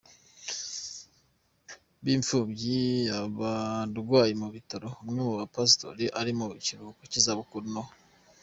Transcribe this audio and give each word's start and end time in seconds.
b’imfubyi, 2.03 2.81
abarwayi 3.21 4.33
mu 4.41 4.47
bitaro, 4.55 4.89
umwe 5.03 5.19
mu 5.27 5.33
bapasitori 5.39 6.03
uri 6.19 6.31
mu 6.39 6.45
kiruhuko 6.65 7.01
cy’izabukuru 7.11 7.67
no 7.75 7.83